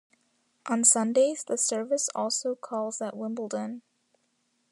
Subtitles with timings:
[0.67, 3.83] On Sundays, the service also calls at Wimbledon.